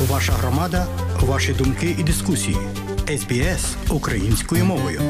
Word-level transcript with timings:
Ваша 0.00 0.32
громада, 0.32 0.86
ваші 1.20 1.52
думки 1.52 1.96
і 1.98 2.02
дискусії. 2.02 2.56
СБС 3.18 3.76
українською 3.90 4.64
мовою. 4.64 5.00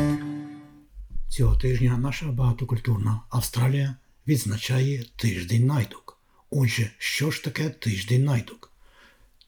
Цього 1.29 1.57
тижня 1.57 1.99
наша 1.99 2.27
багатокультурна 2.27 3.21
Австралія 3.31 3.97
відзначає 4.27 5.05
тиждень 5.17 5.67
найдок. 5.67 6.19
Отже, 6.51 6.91
що 6.99 7.31
ж 7.31 7.45
таке 7.45 7.71
тиждень 7.71 8.25
найдок? 8.25 8.73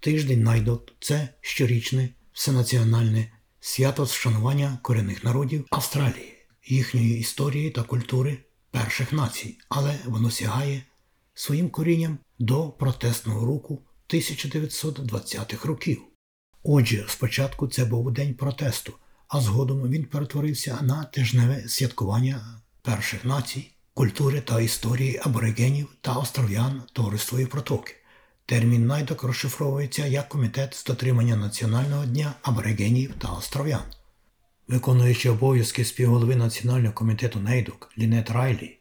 Тиждень 0.00 0.42
найдок 0.42 0.92
це 1.00 1.28
щорічне 1.40 2.08
всенаціональне 2.32 3.32
свято 3.60 4.04
вшанування 4.04 4.78
корінних 4.82 5.24
народів 5.24 5.66
Австралії, 5.70 6.34
їхньої 6.66 7.18
історії 7.18 7.70
та 7.70 7.82
культури 7.82 8.38
перших 8.70 9.12
націй, 9.12 9.58
але 9.68 9.98
воно 10.06 10.30
сягає 10.30 10.82
своїм 11.34 11.70
корінням 11.70 12.18
до 12.38 12.68
протестного 12.68 13.46
руху 13.46 13.82
1920-х 14.08 15.68
років. 15.68 16.02
Отже, 16.62 17.04
спочатку 17.08 17.68
це 17.68 17.84
був 17.84 18.12
день 18.12 18.34
протесту, 18.34 18.92
а 19.28 19.40
згодом 19.40 19.90
він 19.90 20.04
перетворився 20.04 20.78
на 20.82 21.04
тижневе 21.04 21.68
святкування 21.68 22.60
перших 22.82 23.24
націй, 23.24 23.70
культури 23.94 24.40
та 24.40 24.60
історії 24.60 25.20
аборигенів 25.22 25.88
та 26.00 26.12
остров'ян 26.12 26.82
Тористової 26.92 27.46
протоки. 27.46 27.94
Термін 28.46 28.86
найдок 28.86 29.22
розшифровується 29.22 30.06
як 30.06 30.28
комітет 30.28 30.74
з 30.74 30.84
дотримання 30.84 31.36
Національного 31.36 32.04
дня 32.06 32.34
аборигенів 32.42 33.14
та 33.18 33.28
остров'ян. 33.28 33.82
Виконуючи 34.68 35.30
обов'язки 35.30 35.84
співголови 35.84 36.36
Національного 36.36 36.94
комітету 36.94 37.40
Нейдок 37.40 37.92
Лінет 37.98 38.30
Райлі, 38.30 38.78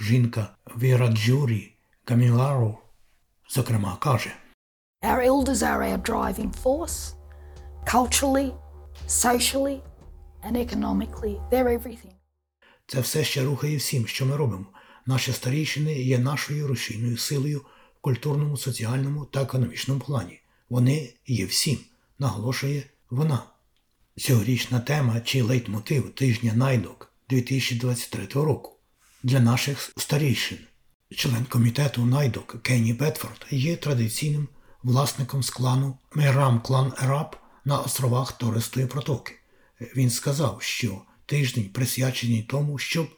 жінка 0.00 0.56
Віраджурі 0.76 1.72
Камілару, 2.04 2.78
зокрема, 3.48 3.96
каже. 4.00 4.34
Our 5.02 5.22
elders 5.22 5.62
are 5.62 5.80
our 5.84 5.98
driving 5.98 6.50
force, 6.50 7.14
culturally, 7.86 8.52
socially, 9.06 9.80
and 10.42 10.56
economically. 10.56 11.40
They're 11.50 11.68
everything. 11.68 12.14
Це 12.86 13.00
все 13.00 13.24
ще 13.24 13.44
рухає 13.44 13.76
всім, 13.76 14.06
що 14.06 14.26
ми 14.26 14.36
робимо. 14.36 14.66
Наші 15.06 15.32
старійшини 15.32 16.02
є 16.02 16.18
нашою 16.18 16.66
рушійною 16.66 17.18
силою 17.18 17.58
в 17.98 18.00
культурному, 18.00 18.56
соціальному 18.56 19.24
та 19.24 19.42
економічному 19.42 20.00
плані. 20.00 20.40
Вони 20.68 21.14
є 21.26 21.46
всім, 21.46 21.78
наголошує 22.18 22.82
вона. 23.10 23.42
Цьогорічна 24.16 24.80
тема 24.80 25.20
чи 25.20 25.42
лейтмотив 25.42 26.14
тижня 26.14 26.52
найдок 26.54 27.12
2023 27.30 28.26
року 28.26 28.76
для 29.22 29.40
наших 29.40 29.92
старійшин. 29.96 30.58
Член 31.16 31.44
комітету 31.44 32.06
найдок 32.06 32.62
Кенні 32.62 32.92
Бетфорд 32.92 33.46
є 33.50 33.76
традиційним 33.76 34.48
власником 34.82 35.42
з 35.42 35.50
клану 35.50 35.98
Мерам 36.14 36.60
Клан 36.60 36.92
Ераб 37.02 37.36
на 37.64 37.78
островах 37.78 38.32
Тористої 38.32 38.86
протоки. 38.86 39.34
Він 39.96 40.10
сказав, 40.10 40.58
що 40.60 41.02
тиждень 41.26 41.68
присвячений 41.68 42.42
тому, 42.42 42.78
щоб 42.78 43.08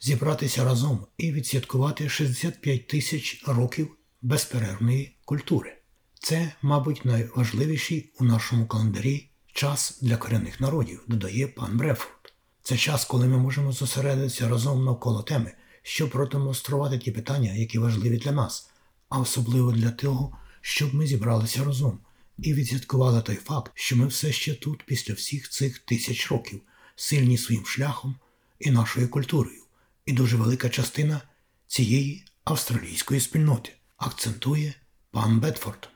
зібратися 0.00 0.64
разом 0.64 1.06
і 1.16 1.32
відсвяткувати 1.32 2.08
65 2.08 2.88
тисяч 2.88 3.44
років 3.46 3.96
безперервної 4.22 5.16
культури. 5.24 5.76
Це, 6.20 6.52
мабуть, 6.62 7.04
найважливіший 7.04 8.12
у 8.20 8.24
нашому 8.24 8.66
календарі 8.66 9.28
час 9.52 9.98
для 10.02 10.16
корінних 10.16 10.60
народів, 10.60 11.04
додає 11.06 11.48
пан 11.48 11.76
Брефорд. 11.76 12.32
Це 12.62 12.76
час, 12.76 13.04
коли 13.04 13.28
ми 13.28 13.38
можемо 13.38 13.72
зосередитися 13.72 14.48
разом 14.48 14.84
навколо 14.84 15.22
теми, 15.22 15.52
щоб 15.82 16.10
продемонструвати 16.10 16.98
ті 16.98 17.10
питання, 17.10 17.52
які 17.52 17.78
важливі 17.78 18.18
для 18.18 18.32
нас, 18.32 18.70
а 19.08 19.18
особливо 19.18 19.72
для 19.72 19.90
того, 19.90 20.36
щоб 20.62 20.94
ми 20.94 21.06
зібралися 21.06 21.64
разом 21.64 21.98
і 22.38 22.54
відсвяткували 22.54 23.22
той 23.22 23.36
факт, 23.36 23.72
що 23.74 23.96
ми 23.96 24.06
все 24.06 24.32
ще 24.32 24.54
тут 24.54 24.82
після 24.86 25.14
всіх 25.14 25.48
цих 25.48 25.78
тисяч 25.78 26.30
років, 26.30 26.60
сильні 26.96 27.38
своїм 27.38 27.66
шляхом 27.66 28.16
і 28.60 28.70
нашою 28.70 29.08
культурою. 29.08 29.62
І 30.06 30.12
дуже 30.12 30.36
велика 30.36 30.68
частина 30.68 31.20
цієї 31.66 32.24
австралійської 32.44 33.20
спільноти 33.20 33.72
акцентує 33.96 34.74
пан 35.10 35.40
Бетфорд. 35.40 35.88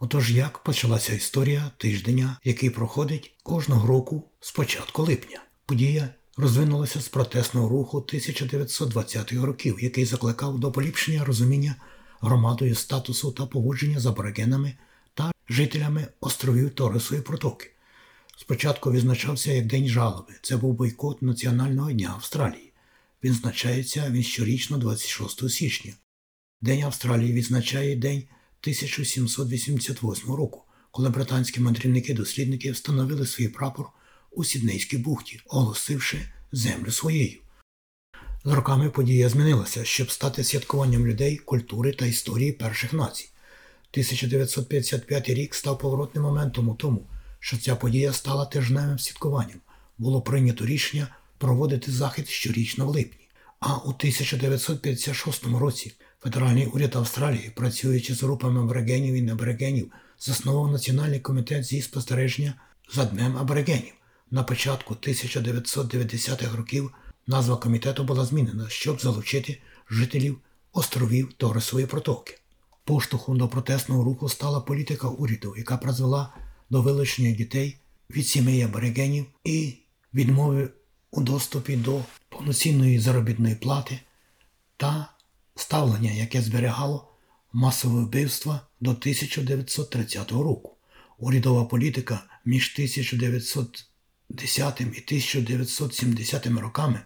Отож, 0.00 0.30
як 0.30 0.58
почалася 0.58 1.14
історія 1.14 1.70
тиждення, 1.78 2.38
який 2.44 2.70
проходить 2.70 3.34
кожного 3.42 3.86
року 3.86 4.30
з 4.40 4.52
початку 4.52 5.02
липня. 5.02 5.42
Подія 5.66 6.14
розвинулася 6.36 7.00
з 7.00 7.08
протестного 7.08 7.68
руху 7.68 7.98
1920-х 7.98 9.46
років, 9.46 9.78
який 9.80 10.04
закликав 10.04 10.58
до 10.58 10.72
поліпшення 10.72 11.24
розуміння 11.24 11.74
громадою 12.20 12.74
статусу 12.74 13.32
та 13.32 13.46
поводження 13.46 14.00
з 14.00 14.06
аборигенами 14.06 14.74
та 15.14 15.32
жителями 15.48 16.06
островів 16.20 16.70
Торисої 16.70 17.20
протоки. 17.20 17.70
Спочатку 18.36 18.92
відзначався 18.92 19.52
як 19.52 19.66
День 19.66 19.88
жалоби. 19.88 20.34
Це 20.42 20.56
був 20.56 20.74
бойкот 20.74 21.22
Національного 21.22 21.92
дня 21.92 22.12
Австралії. 22.14 22.72
Відзначається 23.24 24.10
він 24.10 24.22
щорічно 24.22 24.78
26 24.78 25.50
січня. 25.50 25.94
День 26.60 26.82
Австралії 26.82 27.32
відзначає 27.32 27.96
День 27.96 28.22
1788 28.60 30.34
року, 30.34 30.62
коли 30.90 31.08
британські 31.08 31.60
мандрівники-дослідники 31.60 32.72
встановили 32.72 33.26
свій 33.26 33.48
прапор 33.48 33.86
у 34.30 34.44
Сіднейській 34.44 34.98
бухті, 34.98 35.40
оголосивши 35.46 36.28
землю 36.52 36.90
своєю. 36.90 37.40
З 38.48 38.52
роками 38.52 38.90
подія 38.90 39.28
змінилася, 39.28 39.84
щоб 39.84 40.10
стати 40.10 40.44
святкуванням 40.44 41.06
людей, 41.06 41.36
культури 41.36 41.92
та 41.92 42.06
історії 42.06 42.52
перших 42.52 42.92
націй. 42.92 43.28
1955 43.90 45.28
рік 45.28 45.54
став 45.54 45.78
поворотним 45.78 46.24
моментом 46.24 46.68
у 46.68 46.74
тому, 46.74 47.06
що 47.40 47.58
ця 47.58 47.76
подія 47.76 48.12
стала 48.12 48.46
тижневим 48.46 48.98
святкуванням. 48.98 49.58
Було 49.98 50.22
прийнято 50.22 50.66
рішення 50.66 51.08
проводити 51.38 51.92
захід 51.92 52.28
щорічно 52.28 52.86
в 52.86 52.88
липні. 52.88 53.28
А 53.60 53.76
у 53.76 53.88
1956 53.88 55.46
році 55.46 55.92
федеральний 56.22 56.66
уряд 56.66 56.96
Австралії, 56.96 57.52
працюючи 57.56 58.14
з 58.14 58.22
групами 58.22 58.60
аборигенів 58.60 59.14
і 59.14 59.22
неаборигенів, 59.22 59.92
заснував 60.18 60.72
Національний 60.72 61.20
комітет 61.20 61.64
зі 61.64 61.82
спостереження 61.82 62.54
за 62.92 63.04
Днем 63.04 63.36
аборигенів. 63.36 63.94
На 64.30 64.42
початку 64.42 64.94
1990-х 64.94 66.56
років 66.56 66.90
назва 67.28 67.56
комітету 67.56 68.04
була 68.04 68.24
змінена, 68.24 68.68
щоб 68.68 69.00
залучити 69.00 69.60
жителів 69.90 70.38
островів 70.72 71.32
Торисової 71.32 71.86
протоки. 71.86 72.38
Поштовхом 72.84 73.38
до 73.38 73.48
протестного 73.48 74.04
руху 74.04 74.28
стала 74.28 74.60
політика 74.60 75.08
уряду, 75.08 75.54
яка 75.56 75.76
призвела 75.76 76.34
до 76.70 76.82
вилучення 76.82 77.30
дітей 77.30 77.78
від 78.10 78.26
сімей 78.26 78.62
аборигенів 78.62 79.26
і 79.44 79.74
відмови 80.14 80.70
у 81.10 81.22
доступі 81.22 81.76
до 81.76 82.00
повноцінної 82.28 82.98
заробітної 82.98 83.54
плати 83.54 84.00
та 84.76 85.12
ставлення, 85.54 86.10
яке 86.10 86.42
зберігало 86.42 87.12
масове 87.52 88.00
вбивства 88.00 88.60
до 88.80 88.90
1930 88.90 90.32
року. 90.32 90.76
Урядова 91.18 91.64
політика 91.64 92.24
між 92.44 92.72
1910 92.74 94.80
і 94.80 94.84
1970 94.84 96.46
роками 96.46 97.00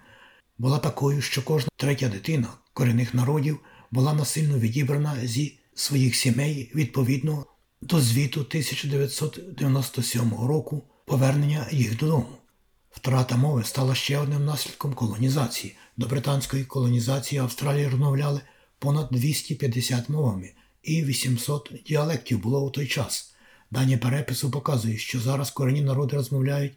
була 0.59 0.79
такою, 0.79 1.23
що 1.23 1.43
кожна 1.43 1.69
третя 1.77 2.09
дитина 2.09 2.49
корінних 2.73 3.15
народів 3.15 3.59
була 3.91 4.15
насильно 4.15 4.59
відібрана 4.59 5.27
зі 5.27 5.59
своїх 5.75 6.17
сімей 6.17 6.73
відповідно 6.75 7.47
до 7.83 8.01
звіту 8.01 8.41
1997 8.41 10.31
року 10.31 10.83
повернення 11.07 11.67
їх 11.71 11.99
додому. 11.99 12.27
Втрата 12.91 13.37
мови 13.37 13.65
стала 13.65 13.95
ще 13.95 14.19
одним 14.19 14.45
наслідком 14.45 14.95
колонізації. 14.95 15.77
До 15.97 16.07
британської 16.07 16.65
колонізації 16.65 17.41
Австралії 17.41 17.89
розмовляли 17.89 18.41
понад 18.79 19.09
250 19.11 20.09
мовами 20.09 20.53
і 20.83 21.05
800 21.05 21.73
діалектів 21.87 22.39
було 22.39 22.65
у 22.67 22.71
той 22.71 22.87
час. 22.87 23.35
Дані 23.71 23.97
перепису 23.97 24.51
показують, 24.51 25.01
що 25.01 25.21
зараз 25.21 25.51
корінні 25.51 25.81
народи 25.81 26.17
розмовляють 26.17 26.73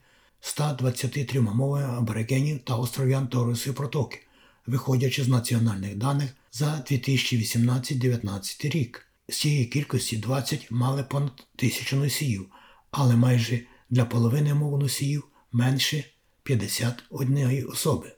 123 0.46 1.42
мовами 1.42 1.98
аборигенів 1.98 2.60
та 2.60 2.76
остров'ян 2.76 3.28
Торисої 3.28 3.76
протоки, 3.76 4.22
виходячи 4.68 5.24
з 5.24 5.28
національних 5.28 5.96
даних 5.96 6.30
за 6.52 6.66
2018-19 6.66 8.70
рік. 8.70 9.08
З 9.30 9.38
цієї 9.38 9.66
кількості 9.66 10.18
20 10.18 10.72
мали 10.72 11.04
понад 11.04 11.48
тисячу 11.56 11.96
носіїв, 11.96 12.46
але 12.92 13.16
майже 13.16 13.60
для 13.90 14.06
половини 14.06 14.54
мов 14.54 14.80
носіїв 14.80 15.24
менше 15.52 16.04
51 16.44 17.68
особи. 17.72 18.12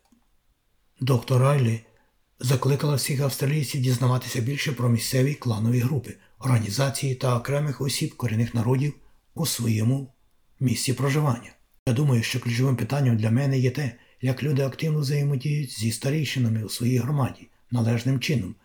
Доктор 1.00 1.42
Райлі 1.42 1.86
закликала 2.40 2.96
всіх 2.96 3.22
австралійців 3.22 3.82
дізнаватися 3.82 4.42
більше 4.42 4.72
про 4.72 4.90
місцеві 4.90 5.34
кланові 5.34 5.80
групи, 5.80 6.16
організації 6.40 7.16
та 7.16 7.38
окремих 7.38 7.82
осіб 7.82 8.16
корінних 8.16 8.56
народів 8.56 8.94
у 9.34 9.46
своєму 9.46 10.14
місці 10.60 10.94
проживання. 10.94 11.57
Я 11.88 11.94
думаю, 11.94 12.24
що 12.24 12.40
ключовим 12.40 12.76
питанням 12.76 13.18
для 13.18 13.32
мене 13.32 13.60
є 13.60 13.72
те, 13.72 13.92
як 14.22 14.44
люди 14.44 14.62
активно 14.62 15.00
взаємодіють 15.00 15.80
зі 15.80 15.92
старейшинами 15.92 16.64
у 16.64 16.70
своїй 16.70 16.98
громаді 16.98 17.48
належним 17.72 18.20
чином, 18.20 18.56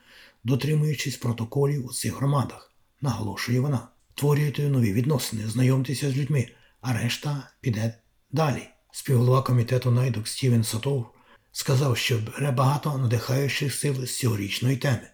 дотримуючись 0.45 1.17
протоколів 1.17 1.87
у 1.87 1.93
цих 1.93 2.17
громадах, 2.17 2.73
наголошує 3.01 3.61
вона. 3.61 3.89
створюєте 4.15 4.63
нові 4.63 4.93
відносини, 4.93 5.47
знайомтеся 5.47 6.11
з 6.11 6.17
людьми, 6.17 6.49
а 6.81 6.93
решта 6.93 7.51
піде 7.61 7.95
далі. 8.33 8.63
Співголова 8.93 9.43
комітету 9.43 9.91
найдок 9.91 10.29
Стівен 10.29 10.65
Сатов 10.65 11.07
сказав, 11.53 11.97
що 11.97 12.19
бере 12.19 12.51
багато 12.51 12.99
надихаючих 12.99 13.75
сил 13.75 14.07
з 14.07 14.19
цьогорічної 14.19 14.77
теми. 14.77 15.11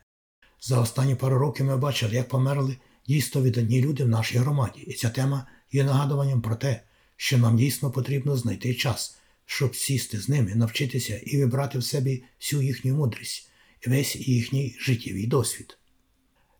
За 0.61 0.81
останні 0.81 1.15
пару 1.15 1.39
років 1.39 1.67
ми 1.67 1.77
бачили, 1.77 2.15
як 2.15 2.29
померли 2.29 2.77
дійсно 3.09 3.43
віддані 3.43 3.83
люди 3.83 4.05
в 4.05 4.09
нашій 4.09 4.39
громаді, 4.39 4.81
і 4.81 4.93
ця 4.93 5.11
тема 5.11 5.47
є 5.73 5.85
нагадуванням 5.85 6.43
про 6.43 6.57
те, 6.57 6.83
що 7.21 7.39
нам 7.39 7.57
дійсно 7.57 7.91
потрібно 7.91 8.37
знайти 8.37 8.75
час, 8.75 9.19
щоб 9.47 9.77
сісти 9.77 10.21
з 10.21 10.29
ними, 10.29 10.55
навчитися 10.55 11.21
і 11.27 11.39
вибрати 11.39 11.79
в 11.79 11.85
собі 11.85 12.25
всю 12.41 12.63
їхню 12.63 12.95
мудрість 12.95 13.51
весь 13.87 14.17
їхній 14.17 14.77
життєвий 14.81 15.27
досвід. 15.27 15.79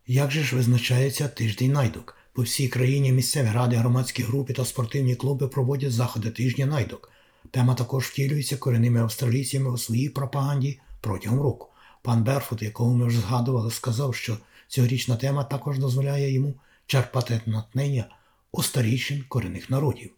Як 0.07 0.31
же 0.31 0.43
ж 0.43 0.55
визначається 0.55 1.27
тиждень 1.27 1.71
найдок? 1.71 2.17
По 2.33 2.41
всій 2.41 2.67
країні 2.67 3.11
місцеві 3.11 3.51
ради, 3.53 3.75
громадські 3.75 4.23
групи 4.23 4.53
та 4.53 4.65
спортивні 4.65 5.15
клуби 5.15 5.47
проводять 5.47 5.91
заходи 5.91 6.31
тижня 6.31 6.65
найдок. 6.65 7.11
Тема 7.51 7.75
також 7.75 8.05
втілюється 8.05 8.57
корінними 8.57 8.99
австралійцями 8.99 9.71
у 9.71 9.77
своїй 9.77 10.09
пропаганді 10.09 10.79
протягом 11.01 11.41
року. 11.41 11.67
Пан 12.01 12.23
Берфут, 12.23 12.61
якого 12.61 12.93
ми 12.93 13.07
вже 13.07 13.19
згадували, 13.19 13.71
сказав, 13.71 14.15
що 14.15 14.37
цьогорічна 14.67 15.15
тема 15.15 15.43
також 15.43 15.79
дозволяє 15.79 16.31
йому 16.33 16.53
черпати 16.85 17.41
натхнення 17.45 18.05
у 18.51 18.63
старійшин 18.63 19.23
корінних 19.29 19.69
народів. 19.69 20.11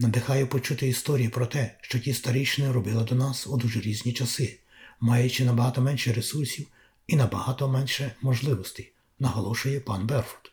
Надихає 0.00 0.46
почути 0.46 0.88
історії 0.88 1.28
про 1.28 1.46
те, 1.46 1.76
що 1.80 1.98
ті 1.98 2.14
старішини 2.14 2.72
робили 2.72 3.04
до 3.04 3.14
нас 3.14 3.46
у 3.46 3.56
дуже 3.56 3.80
різні 3.80 4.12
часи, 4.12 4.58
маючи 5.00 5.44
набагато 5.44 5.80
менше 5.80 6.12
ресурсів 6.12 6.66
і 7.06 7.16
набагато 7.16 7.68
менше 7.68 8.12
можливостей, 8.22 8.92
наголошує 9.18 9.80
пан 9.80 10.06
Берфут. 10.06 10.52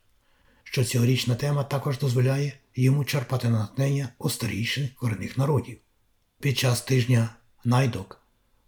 Що 0.64 0.84
цьогорічна 0.84 1.36
тема 1.36 1.64
також 1.64 2.00
дозволяє 2.00 2.54
йому 2.76 3.06
черпати 3.06 3.50
натхнення 3.50 4.10
у 4.18 4.30
старішин 4.30 4.90
корінних 4.96 5.38
народів. 5.38 5.78
Під 6.40 6.58
час 6.58 6.82
тижня 6.82 7.30
найдок 7.64 8.22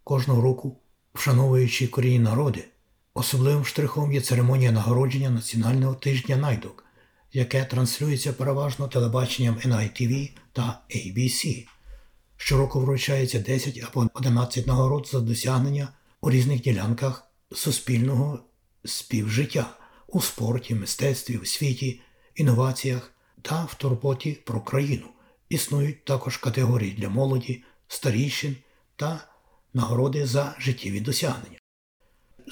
кожного 0.03 0.41
року, 0.41 0.77
вшановуючи 1.13 1.87
корінні 1.87 2.19
народи, 2.19 2.65
особливим 3.13 3.65
штрихом 3.65 4.11
є 4.11 4.21
церемонія 4.21 4.71
нагородження 4.71 5.29
Національного 5.29 5.95
тижня 5.95 6.37
найдок, 6.37 6.85
яке 7.33 7.65
транслюється 7.65 8.33
переважно 8.33 8.87
телебаченням 8.87 9.55
NITV 9.55 10.31
та 10.59 10.81
ABC. 10.95 11.67
Щороку 12.37 12.79
вручається 12.79 13.39
10 13.39 13.83
або 13.87 14.07
11 14.13 14.67
нагород 14.67 15.07
за 15.11 15.19
досягнення 15.19 15.87
у 16.21 16.31
різних 16.31 16.61
ділянках 16.61 17.23
суспільного 17.51 18.39
співжиття 18.85 19.77
у 20.07 20.21
спорті, 20.21 20.75
мистецтві, 20.75 21.37
освіті, 21.37 22.01
інноваціях 22.35 23.11
та 23.41 23.65
в 23.65 23.73
турботі 23.73 24.31
про 24.45 24.61
країну. 24.61 25.05
Існують 25.49 26.05
також 26.05 26.37
категорії 26.37 26.91
для 26.91 27.09
молоді, 27.09 27.63
старішин 27.87 28.55
та 28.95 29.27
нагороди 29.73 30.25
за 30.25 30.55
життєві 30.59 30.99
досягнення. 30.99 31.57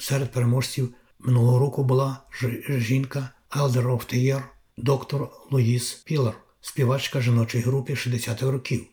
Серед 0.00 0.32
переможців 0.32 0.94
минулого 1.18 1.58
року 1.58 1.84
була 1.84 2.20
жінка 2.68 3.30
Elder 3.50 3.86
of 3.86 4.42
доктор 4.76 5.30
Луїс 5.50 5.94
Пілар, 5.94 6.47
співачка 6.60 7.20
жіночої 7.20 7.64
групи 7.64 7.92
60-х 7.92 8.50
років. 8.50 8.86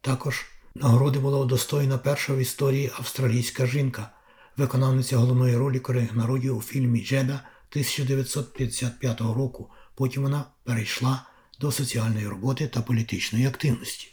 Також 0.00 0.46
нагороди 0.74 1.18
була 1.18 1.38
удостоєна 1.38 1.98
перша 1.98 2.34
в 2.34 2.38
історії 2.38 2.90
австралійська 2.98 3.66
жінка, 3.66 4.10
виконавниця 4.56 5.16
головної 5.16 5.56
ролі 5.56 5.80
корінних 5.80 6.14
народів 6.14 6.56
у 6.56 6.62
фільмі 6.62 7.04
Джеда 7.04 7.40
1955 7.70 9.20
року. 9.20 9.70
Потім 9.94 10.22
вона 10.22 10.44
перейшла 10.64 11.26
до 11.60 11.72
соціальної 11.72 12.28
роботи 12.28 12.68
та 12.68 12.82
політичної 12.82 13.46
активності. 13.46 14.08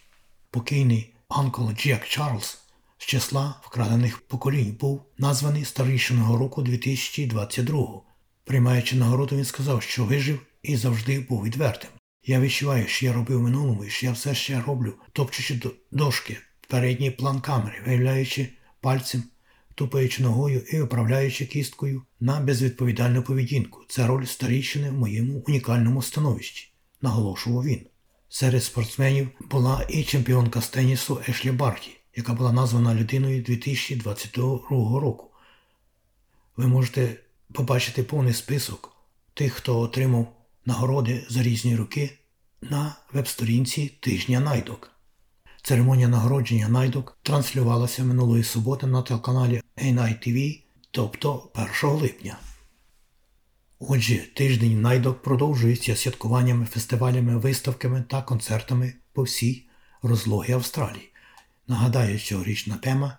Покійний 0.49 1.15
Анкл 1.27 1.71
Джек 1.71 2.05
Чарльз 2.07 2.61
з 2.97 3.05
числа 3.05 3.55
вкрадених 3.61 4.19
поколінь 4.19 4.77
був 4.79 5.05
названий 5.17 5.65
старішиного 5.65 6.37
року 6.37 6.61
2022. 6.61 8.01
Приймаючи 8.43 8.95
нагороду, 8.95 9.35
він 9.35 9.45
сказав, 9.45 9.81
що 9.81 10.05
вижив 10.05 10.39
і 10.63 10.77
завжди 10.77 11.19
був 11.19 11.43
відвертим. 11.43 11.89
Я 12.23 12.39
відчуваю, 12.39 12.87
що 12.87 13.05
я 13.05 13.13
робив 13.13 13.39
в 13.39 13.41
минулому 13.41 13.85
і 13.85 13.89
що 13.89 14.05
я 14.05 14.11
все 14.11 14.35
ще 14.35 14.61
роблю, 14.61 14.93
топчучи 15.13 15.55
до- 15.55 15.71
дошки, 15.91 16.37
передній 16.67 17.11
план 17.11 17.41
камери, 17.41 17.75
виявляючи 17.85 18.49
пальцем, 18.81 19.23
тупаючи 19.75 20.23
ногою 20.23 20.61
і 20.71 20.79
виправляючи 20.79 21.45
кісткою 21.45 22.01
на 22.19 22.39
безвідповідальну 22.39 23.23
поведінку. 23.23 23.79
Це 23.87 24.07
роль 24.07 24.25
старішини 24.25 24.89
в 24.89 24.93
моєму 24.93 25.43
унікальному 25.47 26.01
становищі, 26.01 26.71
наголошував 27.01 27.63
він. 27.63 27.85
Серед 28.29 28.63
спортсменів 28.63 29.29
була 29.49 29.85
і 29.89 30.03
чемпіонка 30.03 30.61
з 30.61 30.69
тенісу 30.69 31.21
Ешлі 31.29 31.51
Барті, 31.51 31.97
яка 32.15 32.33
була 32.33 32.51
названа 32.51 32.95
людиною 32.95 33.41
2022 33.41 34.99
року. 34.99 35.27
Ви 36.57 36.67
можете 36.67 37.15
побачити 37.53 38.03
повний 38.03 38.33
список 38.33 38.95
тих, 39.33 39.53
хто 39.53 39.79
отримав 39.79 40.40
нагороди 40.65 41.25
за 41.29 41.43
різні 41.43 41.75
роки 41.75 42.17
на 42.61 42.95
веб-сторінці 43.13 43.97
тижня 43.99 44.39
найдок. 44.39 44.91
Церемонія 45.63 46.07
нагородження 46.07 46.69
найдок 46.69 47.17
транслювалася 47.23 48.03
минулої 48.03 48.43
суботи 48.43 48.87
на 48.87 49.01
телеканалі 49.01 49.61
NITV, 49.77 50.61
тобто 50.91 51.51
1 51.83 51.89
липня. 51.89 52.37
Отже, 53.79 54.17
тиждень 54.33 54.81
найдок 54.81 55.21
продовжується 55.21 55.95
святкуваннями, 55.95 56.65
фестивалями, 56.65 57.37
виставками 57.37 58.03
та 58.09 58.21
концертами 58.21 58.93
по 59.13 59.23
всій 59.23 59.65
розлогі 60.01 60.53
Австралії. 60.53 61.11
Нагадаю, 61.67 62.19
цьогорічна 62.19 62.75
тема 62.75 63.17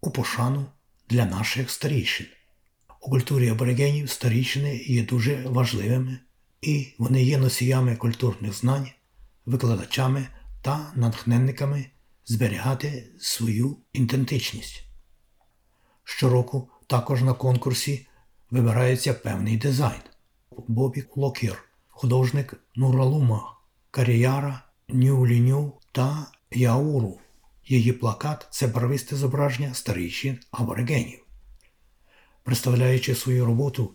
у 0.00 0.10
пошану 0.10 0.66
для 1.08 1.24
наших 1.24 1.70
старішин. 1.70 2.26
У 3.00 3.10
культурі 3.10 3.48
аборигенів 3.48 4.10
старішини 4.10 4.76
є 4.76 5.02
дуже 5.02 5.42
важливими, 5.46 6.18
і 6.62 6.94
вони 6.98 7.22
є 7.22 7.38
носіями 7.38 7.96
культурних 7.96 8.52
знань, 8.52 8.90
викладачами 9.46 10.26
та 10.62 10.92
натхненниками 10.94 11.86
зберігати 12.26 13.10
свою 13.20 13.76
ідентичність. 13.92 14.84
Щороку 16.04 16.68
також 16.86 17.22
на 17.22 17.32
конкурсі 17.32 18.06
вибирається 18.50 19.14
певний 19.14 19.56
дизайн. 19.56 20.00
Бобі 20.68 21.04
Локір, 21.16 21.64
художник 21.88 22.54
Нуралума, 22.76 23.56
Каріяра, 23.90 24.62
Нюліню 24.88 25.72
та 25.92 26.26
Яуру. 26.50 27.18
Її 27.64 27.92
плакат 27.92 28.46
це 28.50 28.66
барвисте 28.66 29.16
зображення 29.16 29.74
старішин 29.74 30.38
аборигенів. 30.50 31.24
Представляючи 32.42 33.14
свою 33.14 33.44
роботу 33.44 33.94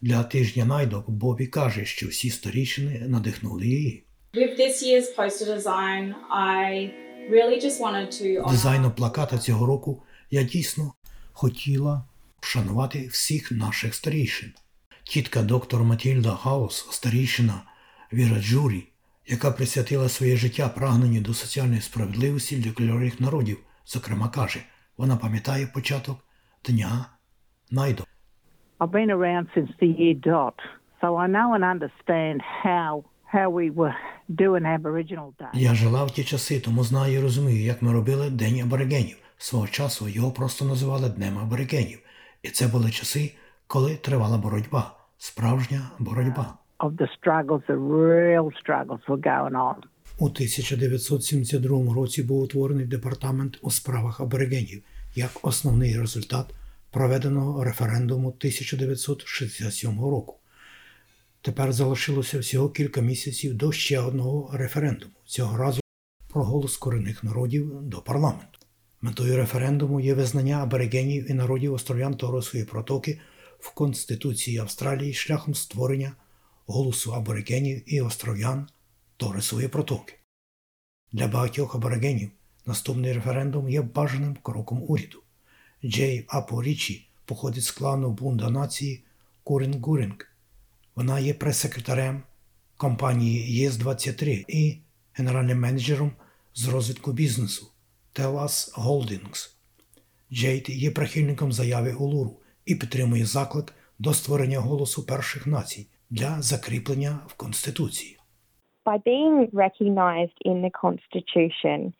для 0.00 0.22
тижня 0.22 0.64
найдок, 0.64 1.10
Бобі 1.10 1.46
каже, 1.46 1.84
що 1.84 2.08
всі 2.08 2.30
старішини 2.30 3.02
надихнули 3.08 3.66
її. 3.66 4.02
With 4.34 4.58
this 4.60 4.82
year's 4.82 5.16
poster 5.16 5.46
design, 5.56 6.14
I 6.30 6.90
really 7.30 7.58
just 7.64 7.80
wanted 7.80 8.08
to 8.22 8.42
honor 8.42 8.90
плаката 8.90 9.38
цього 9.38 9.66
року 9.66 10.02
я 10.30 10.42
дійсно 10.42 10.92
хотіла 11.32 12.04
вшанувати 12.40 13.06
всіх 13.06 13.52
наших 13.52 13.94
старішин. 13.94 14.52
Тітка 15.04 15.42
доктор 15.42 15.84
Матільда 15.84 16.30
Хаус, 16.30 16.86
старішина 16.90 17.62
Віра 18.12 18.42
Джурі, 18.42 18.88
яка 19.26 19.50
присвятила 19.50 20.08
своє 20.08 20.36
життя 20.36 20.68
прагненню 20.68 21.20
до 21.20 21.34
соціальної 21.34 21.80
справедливості 21.80 22.56
для 22.56 22.72
кольорових 22.72 23.20
народів, 23.20 23.58
зокрема 23.86 24.28
каже, 24.28 24.60
вона 24.96 25.16
пам'ятає 25.16 25.66
початок 25.66 26.18
дня 26.64 27.06
найдок. 27.70 28.05
I've 28.78 28.92
been 28.92 29.10
around 29.10 29.48
since 29.54 29.70
the 29.80 29.86
year 29.86 30.14
dot, 30.14 30.56
so 31.00 31.16
I 31.16 31.26
know 31.28 31.54
and 31.54 31.64
understand 31.64 32.42
how 32.42 33.04
how 33.24 33.48
we 33.48 33.70
were 33.70 33.94
doing 34.28 34.64
Aboriginal 34.66 35.32
Day. 35.40 35.50
Я 35.54 35.74
жила 35.74 36.04
в 36.04 36.10
ті 36.10 36.24
часи, 36.24 36.60
тому 36.60 36.84
знаю 36.84 37.14
і 37.14 37.20
розумію, 37.20 37.64
як 37.64 37.82
ми 37.82 37.92
робили 37.92 38.30
День 38.30 38.60
аборигенів. 38.60 39.16
Свого 39.38 39.68
часу 39.68 40.08
його 40.08 40.30
просто 40.30 40.64
називали 40.64 41.08
Днем 41.08 41.38
аборигенів. 41.38 41.98
І 42.42 42.48
це 42.48 42.66
були 42.66 42.90
часи, 42.90 43.32
коли 43.66 43.96
тривала 43.96 44.38
боротьба, 44.38 44.96
справжня 45.18 45.90
боротьба. 45.98 46.54
Of 46.78 46.90
the 46.96 47.08
struggles, 47.20 47.62
the 47.68 47.78
real 47.78 48.50
struggles 48.62 49.00
were 49.08 49.22
going 49.22 49.52
on. 49.52 49.76
У 50.18 50.24
1972 50.26 51.94
році 51.94 52.22
був 52.22 52.42
утворений 52.42 52.86
департамент 52.86 53.58
у 53.62 53.70
справах 53.70 54.20
аборигенів 54.20 54.82
як 55.14 55.30
основний 55.42 56.00
результат 56.00 56.46
проведеного 56.96 57.64
референдуму 57.64 58.28
1967 58.28 60.00
року. 60.00 60.38
Тепер 61.42 61.72
залишилося 61.72 62.38
всього 62.38 62.70
кілька 62.70 63.00
місяців 63.00 63.54
до 63.54 63.72
ще 63.72 64.00
одного 64.00 64.56
референдуму, 64.56 65.12
цього 65.24 65.56
разу 65.56 65.80
про 66.28 66.44
голос 66.44 66.76
корінних 66.76 67.24
народів 67.24 67.82
до 67.82 68.02
парламенту. 68.02 68.58
Метою 69.00 69.36
референдуму 69.36 70.00
є 70.00 70.14
визнання 70.14 70.56
аборигенів 70.56 71.30
і 71.30 71.34
народів 71.34 71.72
остров'ян 71.72 72.16
Торосової 72.16 72.64
протоки 72.64 73.20
в 73.58 73.74
Конституції 73.74 74.58
Австралії 74.58 75.14
шляхом 75.14 75.54
створення 75.54 76.12
голосу 76.66 77.12
аборигенів 77.12 77.94
і 77.94 78.00
остров'ян 78.00 78.66
Торисової 79.16 79.68
протоки. 79.68 80.14
Для 81.12 81.28
багатьох 81.28 81.74
аборигенів 81.74 82.30
наступний 82.66 83.12
референдум 83.12 83.68
є 83.68 83.82
бажаним 83.82 84.36
кроком 84.42 84.82
уряду. 84.88 85.22
Джей 85.86 86.24
Апорічі 86.28 87.08
походить 87.24 87.64
з 87.64 87.70
клану 87.70 88.10
Бунда 88.10 88.50
нації 88.50 89.04
Курін 89.44 89.80
Гурінг. 89.82 90.16
Вона 90.94 91.18
є 91.18 91.34
прес-секретарем 91.34 92.22
компанії 92.76 93.62
ЄС-23 93.62 94.44
і 94.48 94.78
генеральним 95.14 95.60
менеджером 95.60 96.12
з 96.54 96.68
розвитку 96.68 97.12
бізнесу 97.12 97.66
Телас 98.12 98.74
Holdings. 98.78 99.56
Джейд 100.32 100.68
є 100.68 100.90
прихильником 100.90 101.52
заяви 101.52 101.92
Улуру 101.92 102.36
і 102.64 102.74
підтримує 102.74 103.24
заклик 103.24 103.74
до 103.98 104.14
створення 104.14 104.58
голосу 104.58 105.06
перших 105.06 105.46
націй 105.46 105.86
для 106.10 106.42
закріплення 106.42 107.18
в 107.26 107.34
Конституції. 107.34 108.18
By 108.84 109.02
being 109.02 109.50
recognised 109.50 110.38
in 110.44 110.56
the 110.64 110.70
Constitution, 110.84 111.92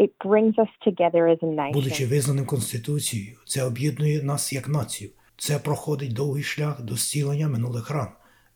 it 0.00 0.12
brings 0.18 0.54
us 0.64 0.72
together 0.86 1.22
as 1.28 1.38
a 1.42 1.46
nation. 1.46 1.72
Будучи 1.72 2.06
визнаним 2.06 2.46
Конституцією, 2.46 3.38
це 3.46 3.64
об'єднує 3.64 4.22
нас 4.22 4.52
як 4.52 4.68
націю. 4.68 5.10
Це 5.36 5.58
проходить 5.58 6.12
довгий 6.12 6.42
шлях 6.42 6.82
до 6.82 6.96
зцілення 6.96 7.48
минулих 7.48 7.90
ран 7.90 8.08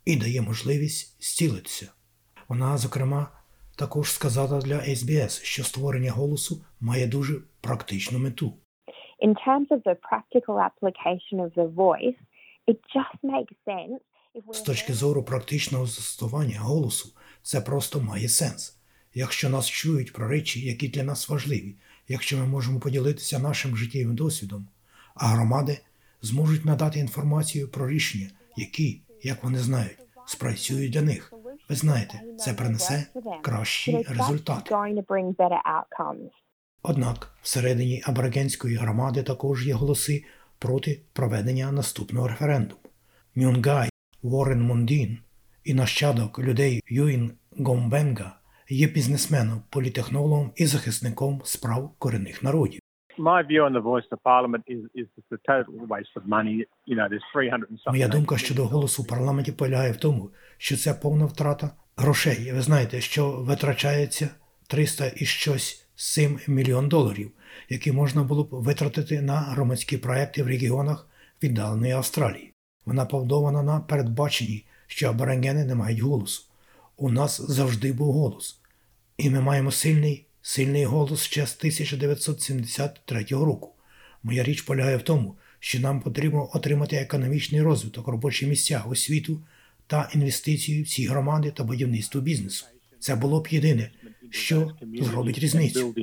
і 0.04 0.16
дає 0.16 0.42
можливість 0.42 1.22
зцілитися. 1.22 1.92
Вона, 2.48 2.78
зокрема, 2.78 3.28
також 3.76 4.12
сказала 4.12 4.60
для 4.60 4.76
SBS, 4.76 5.44
що 5.44 5.64
створення 5.64 6.12
голосу 6.12 6.64
має 6.80 7.06
дуже 7.06 7.34
практичну 7.60 8.18
мету. 8.18 8.52
In 9.26 9.34
terms 9.46 9.68
of 9.70 9.82
the 9.88 9.96
practical 10.10 10.56
application 10.68 11.36
of 11.44 11.50
the 11.54 11.74
voice, 11.74 12.18
it 12.70 12.78
just 12.96 13.18
makes 13.22 13.56
sense 13.66 13.98
З 14.52 14.60
точки 14.60 14.92
зору 14.94 15.22
практичного 15.22 15.86
застосування 15.86 16.60
голосу, 16.60 17.08
це 17.42 17.60
просто 17.60 18.00
має 18.00 18.28
сенс. 18.28 18.78
Якщо 19.14 19.50
нас 19.50 19.66
чують 19.66 20.12
про 20.12 20.28
речі, 20.28 20.60
які 20.60 20.88
для 20.88 21.02
нас 21.02 21.28
важливі, 21.28 21.74
якщо 22.08 22.38
ми 22.38 22.46
можемо 22.46 22.80
поділитися 22.80 23.38
нашим 23.38 23.76
життєвим 23.76 24.16
досвідом, 24.16 24.66
а 25.14 25.26
громади 25.26 25.78
зможуть 26.22 26.64
надати 26.64 26.98
інформацію 26.98 27.68
про 27.68 27.88
рішення, 27.88 28.30
які, 28.56 29.00
як 29.22 29.44
вони 29.44 29.58
знають, 29.58 29.98
спрацюють 30.26 30.92
для 30.92 31.02
них. 31.02 31.32
Ви 31.68 31.76
знаєте, 31.76 32.20
це 32.38 32.54
принесе 32.54 33.06
кращі 33.42 34.06
результати. 34.08 34.62
Однак 36.82 37.34
всередині 37.42 38.02
аборигенської 38.06 38.76
громади 38.76 39.22
також 39.22 39.66
є 39.66 39.74
голоси 39.74 40.24
проти 40.58 41.00
проведення 41.12 41.72
наступного 41.72 42.28
референдуму. 42.28 42.80
Нюнгай 43.34 43.90
Уоррен 44.22 44.62
Мондін 44.62 45.18
і 45.64 45.74
нащадок 45.74 46.38
людей 46.38 46.82
Юін 46.88 47.32
Гомбенга 47.58 48.36
є 48.76 48.86
бізнесменом, 48.86 49.62
політехнологом 49.70 50.50
і 50.56 50.66
захисником 50.66 51.40
справ 51.44 51.94
корінних 51.98 52.42
народів. 52.42 52.80
my 53.18 53.42
view 53.42 53.62
on 53.68 53.72
the 53.72 53.80
voice 53.80 54.06
to 54.10 54.16
parliament 54.16 54.64
is, 54.66 54.82
is 54.94 55.06
it's 55.18 55.32
a 55.32 55.40
total 55.46 55.74
waste 55.86 56.14
of 56.16 56.26
money. 56.26 56.66
You 56.86 56.96
know, 56.96 57.08
there's 57.08 57.22
300 57.32 57.54
and 57.54 57.78
something. 57.78 57.92
Моя 57.92 58.08
думка 58.08 58.38
щодо 58.38 58.64
голосу 58.64 59.02
в 59.02 59.06
парламенті 59.06 59.52
полягає 59.52 59.92
в 59.92 59.96
тому, 59.96 60.30
що 60.58 60.76
це 60.76 60.94
повна 60.94 61.26
втрата 61.26 61.70
грошей. 61.96 62.52
Ви 62.52 62.60
знаєте, 62.60 63.00
що 63.00 63.30
витрачається 63.30 64.28
300 64.66 65.12
і 65.16 65.24
щось 65.24 65.86
7 65.96 66.38
мільйон 66.48 66.88
доларів, 66.88 67.30
які 67.68 67.92
можна 67.92 68.22
було 68.22 68.44
б 68.44 68.48
витратити 68.50 69.22
на 69.22 69.36
громадські 69.36 69.98
проекти 69.98 70.42
в 70.42 70.46
регіонах 70.46 71.08
віддаленої 71.42 71.92
Австралії. 71.92 72.52
Вона 72.86 73.04
побудована 73.04 73.62
на 73.62 73.80
передбаченні, 73.80 74.66
що 74.86 75.08
аборигени 75.08 75.64
не 75.64 75.74
мають 75.74 76.00
голосу. 76.00 76.42
У 76.96 77.10
нас 77.10 77.50
завжди 77.50 77.92
був 77.92 78.12
голос. 78.12 78.60
І 79.16 79.30
ми 79.30 79.40
маємо 79.40 79.70
сильний, 79.70 80.26
сильний 80.42 80.84
голос 80.84 81.22
ще 81.22 81.46
з 81.46 81.56
1973 81.58 83.24
року. 83.30 83.70
Моя 84.22 84.42
річ 84.42 84.62
полягає 84.62 84.96
в 84.96 85.02
тому, 85.02 85.36
що 85.58 85.80
нам 85.80 86.00
потрібно 86.00 86.50
отримати 86.54 86.96
економічний 86.96 87.62
розвиток, 87.62 88.08
робочі 88.08 88.46
місця, 88.46 88.84
освіту 88.88 89.40
та 89.86 90.10
інвестиції 90.14 90.82
в 90.82 90.88
ці 90.88 91.06
громади 91.06 91.52
та 91.56 91.64
будівництво 91.64 92.20
бізнесу. 92.20 92.66
Це 92.98 93.16
було 93.16 93.40
б 93.40 93.48
єдине, 93.50 93.90
що 94.30 94.72
зробить 95.00 95.38
різницю. 95.38 95.94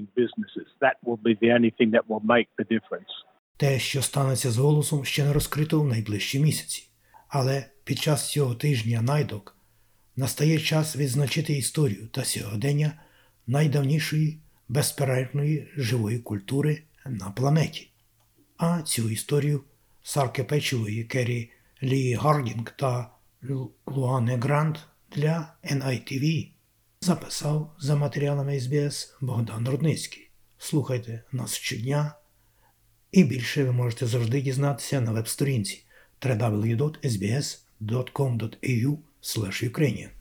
Те, 3.57 3.79
що 3.79 4.01
станеться 4.01 4.51
з 4.51 4.57
голосом, 4.57 5.05
ще 5.05 5.23
не 5.23 5.33
розкрито 5.33 5.81
в 5.81 5.87
найближчі 5.87 6.39
місяці. 6.39 6.87
Але 7.27 7.65
під 7.83 7.99
час 7.99 8.31
цього 8.31 8.55
тижня 8.55 9.01
найдок 9.01 9.57
настає 10.21 10.59
час 10.59 10.95
відзначити 10.95 11.53
історію 11.53 12.07
та 12.07 12.25
сьогодення 12.25 12.93
найдавнішої 13.47 14.39
безперервної 14.67 15.67
живої 15.77 16.19
культури 16.19 16.81
на 17.05 17.31
планеті. 17.31 17.89
А 18.57 18.81
цю 18.81 19.09
історію 19.09 19.63
Сарки 20.03 20.43
Печової, 20.43 21.03
Керрі 21.03 21.51
Лі 21.83 22.13
Гардінг 22.13 22.73
та 22.77 23.09
Лу- 23.43 23.69
Луане 23.85 24.37
Грант 24.37 24.79
для 25.15 25.53
NITV 25.63 26.49
записав 27.01 27.75
за 27.79 27.95
матеріалами 27.95 28.59
SBS 28.59 29.13
Богдан 29.21 29.69
Рудницький. 29.69 30.29
Слухайте 30.57 31.23
нас 31.31 31.55
щодня 31.55 32.15
і 33.11 33.23
більше 33.23 33.63
ви 33.63 33.71
можете 33.71 34.07
завжди 34.07 34.41
дізнатися 34.41 35.01
на 35.01 35.11
веб-сторінці 35.11 35.85
www.sbs.com.au 36.21 38.97
Ukrainian 39.61 40.11